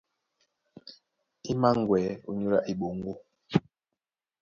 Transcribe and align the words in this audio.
E 1.49 1.51
mǎŋgwɛ̌ 1.61 2.03
ónyólá 2.29 2.59
eɓoŋgó. 2.71 3.13